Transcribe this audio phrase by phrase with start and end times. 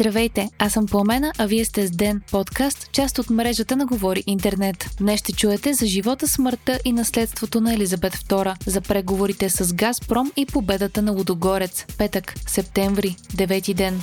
[0.00, 4.24] Здравейте, аз съм Пламена, а вие сте с Ден, подкаст, част от мрежата на Говори
[4.26, 4.90] Интернет.
[4.98, 10.32] Днес ще чуете за живота, смъртта и наследството на Елизабет II, за преговорите с Газпром
[10.36, 11.86] и победата на Лудогорец.
[11.98, 14.02] Петък, септември, девети ден.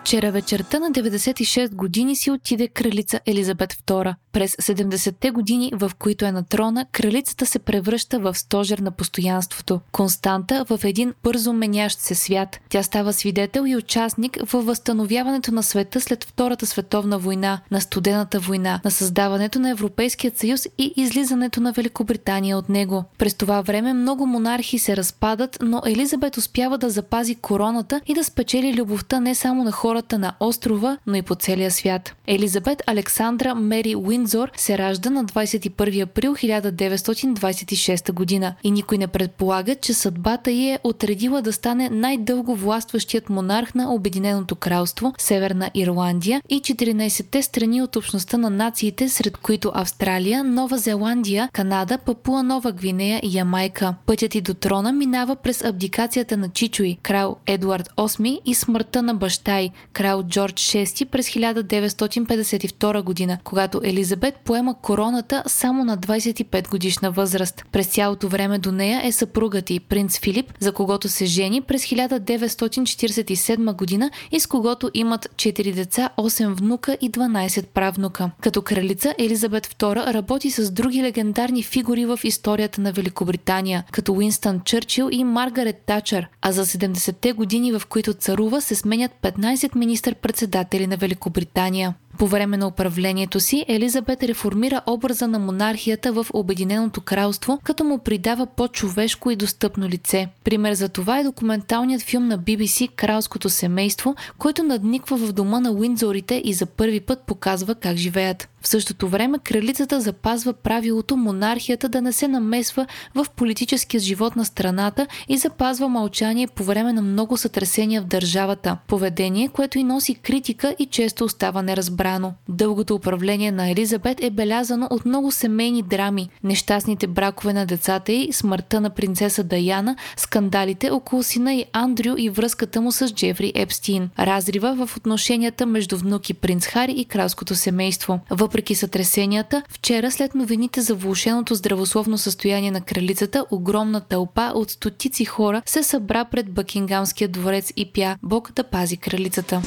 [0.00, 4.14] Вчера вечерта на 96 години си отиде кралица Елизабет II.
[4.32, 9.80] През 70-те години, в които е на трона, кралицата се превръща в стожер на постоянството.
[9.92, 12.60] Константа в един бързо менящ се свят.
[12.68, 18.40] Тя става свидетел и участник във възстановяването на света след Втората световна война, на студената
[18.40, 23.04] война, на създаването на Европейският съюз и излизането на Великобритания от него.
[23.18, 28.24] През това време много монархи се разпадат, но Елизабет успява да запази короната и да
[28.24, 32.14] спечели любовта не само на хората на острова, но и по целия свят.
[32.26, 39.74] Елизабет Александра Мери Уинзор се ражда на 21 април 1926 година и никой не предполага,
[39.74, 46.42] че съдбата й е отредила да стане най-дълго властващият монарх на Обединеното кралство, Северна Ирландия
[46.48, 52.72] и 14-те страни от общността на нациите, сред които Австралия, Нова Зеландия, Канада, Папуа Нова
[52.72, 53.94] Гвинея и Ямайка.
[54.06, 59.14] Пътят и до трона минава през абдикацията на Чичуи, крал Едуард VIII и смъртта на
[59.14, 66.70] баща й, крал Джордж VI през 1952 година, когато Елизабет поема короната само на 25
[66.70, 67.64] годишна възраст.
[67.72, 71.84] През цялото време до нея е съпругът и принц Филип, за когото се жени през
[71.84, 78.30] 1947 година и с когото имат 4 деца, 8 внука и 12 правнука.
[78.40, 84.60] Като кралица Елизабет II работи с други легендарни фигури в историята на Великобритания, като Уинстън
[84.64, 89.76] Чърчил и Маргарет Тачър, а за 70-те години, в които царува, се сменят 15 10
[89.76, 91.94] министър-председатели на Великобритания.
[92.20, 97.98] По време на управлението си Елизабет реформира образа на монархията в Обединеното кралство, като му
[97.98, 100.28] придава по-човешко и достъпно лице.
[100.44, 105.70] Пример за това е документалният филм на BBC Кралското семейство, който надниква в дома на
[105.70, 108.48] Уиндзорите и за първи път показва как живеят.
[108.62, 114.44] В същото време кралицата запазва правилото монархията да не се намесва в политическия живот на
[114.44, 118.76] страната и запазва мълчание по време на много сътресения в държавата.
[118.86, 122.09] Поведение, което и носи критика и често остава неразбрано.
[122.48, 128.28] Дългото управление на Елизабет е белязано от много семейни драми, нещастните бракове на децата й,
[128.32, 134.10] смъртта на принцеса Даяна, скандалите около сина и Андрю и връзката му с Джефри Епстин,
[134.18, 138.20] разрива в отношенията между внуки принц Хари и кралското семейство.
[138.30, 145.24] Въпреки сътресенията, вчера след новините за влушеното здравословно състояние на кралицата, огромна тълпа от стотици
[145.24, 149.62] хора се събра пред Бъкингамския дворец и пя Бог да пази кралицата.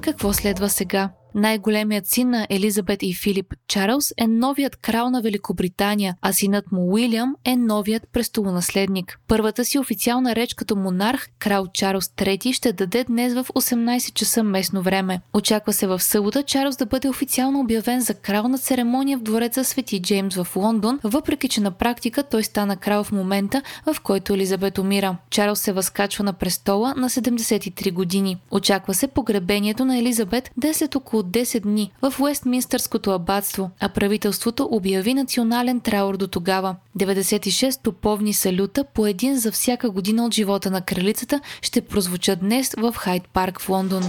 [0.00, 1.10] Какво следва сега?
[1.34, 6.92] Най-големият син на Елизабет и Филип Чарлз е новият крал на Великобритания, а синът му
[6.92, 9.18] Уилям е новият престолонаследник.
[9.28, 14.42] Първата си официална реч като монарх, крал Чарлз III, ще даде днес в 18 часа
[14.42, 15.20] местно време.
[15.34, 19.64] Очаква се в събота Чарлз да бъде официално обявен за крал на церемония в двореца
[19.64, 24.32] Свети Джеймс в Лондон, въпреки че на практика той стана крал в момента, в който
[24.32, 25.16] Елизабет умира.
[25.30, 28.36] Чарлз се възкачва на престола на 73 години.
[28.50, 33.88] Очаква се погребението на Елизабет да е след около 10 дни в Уестминстърското абатство, а
[33.88, 36.76] правителството обяви национален траур до тогава.
[36.98, 42.74] 96 топовни салюта по един за всяка година от живота на кралицата ще прозвучат днес
[42.78, 44.02] в Хайд парк в Лондон.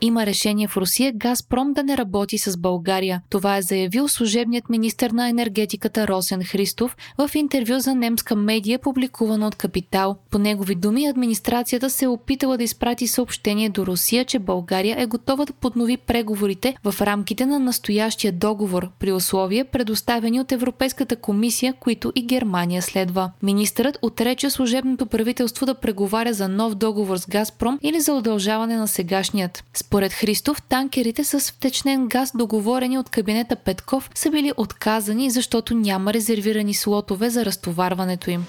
[0.00, 3.22] Има решение в Русия Газпром да не работи с България.
[3.30, 9.46] Това е заявил служебният министр на енергетиката Росен Христов в интервю за немска медия, публикувано
[9.46, 10.16] от Капитал.
[10.30, 15.06] По негови думи, администрацията се е опитала да изпрати съобщение до Русия, че България е
[15.06, 21.74] готова да поднови преговорите в рамките на настоящия договор при условия, предоставени от Европейската комисия,
[21.80, 23.30] които и Германия следва.
[23.42, 28.88] Министърът отрече служебното правителство да преговаря за нов договор с Газпром или за удължаване на
[28.88, 29.64] сегашният.
[29.88, 36.14] Според Христов, танкерите с втечнен газ, договорени от кабинета Петков, са били отказани, защото няма
[36.14, 38.46] резервирани слотове за разтоварването им.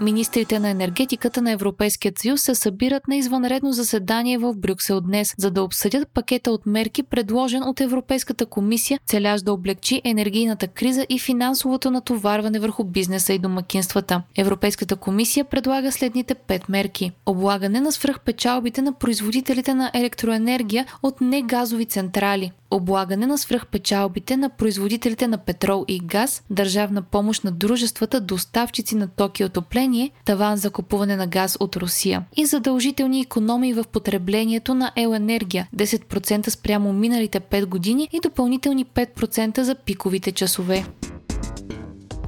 [0.00, 5.50] Министрите на енергетиката на Европейския съюз се събират на извънредно заседание в Брюксел днес, за
[5.50, 11.18] да обсъдят пакета от мерки, предложен от Европейската комисия, целящ да облегчи енергийната криза и
[11.18, 14.22] финансовото натоварване върху бизнеса и домакинствата.
[14.36, 17.12] Европейската комисия предлага следните пет мерки.
[17.26, 25.28] Облагане на свръхпечалбите на производителите на електроенергия от негазови централи облагане на свръхпечалбите на производителите
[25.28, 31.16] на петрол и газ, държавна помощ на дружествата, доставчици на токи отопление, таван за купуване
[31.16, 37.66] на газ от Русия и задължителни економии в потреблението на ел-енергия 10% спрямо миналите 5
[37.66, 40.84] години и допълнителни 5% за пиковите часове.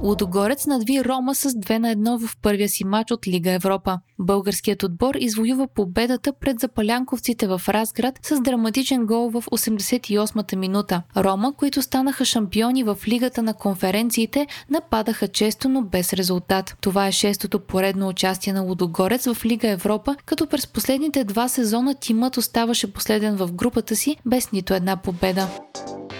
[0.03, 3.99] Лудогорец надви Рома с 2 на 1 в първия си матч от Лига Европа.
[4.19, 11.01] Българският отбор извоюва победата пред запалянковците в Разград с драматичен гол в 88-та минута.
[11.17, 16.75] Рома, които станаха шампиони в Лигата на конференциите, нападаха често, но без резултат.
[16.81, 21.95] Това е шестото поредно участие на Лудогорец в Лига Европа, като през последните два сезона
[21.95, 25.47] тимът оставаше последен в групата си без нито една победа.